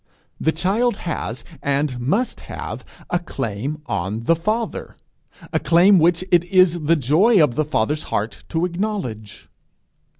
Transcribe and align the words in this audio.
The 0.39 0.51
child 0.51 0.97
has, 1.05 1.43
and 1.61 1.99
must 1.99 2.39
have, 2.49 2.83
a 3.11 3.19
claim 3.19 3.83
on 3.85 4.23
the 4.23 4.35
father, 4.35 4.95
a 5.53 5.59
claim 5.59 5.99
which 5.99 6.23
it 6.31 6.43
is 6.45 6.85
the 6.85 6.95
joy 6.95 7.39
of 7.39 7.53
the 7.53 7.63
father's 7.65 8.05
heart 8.09 8.43
to 8.49 8.65
acknowledge. 8.65 9.47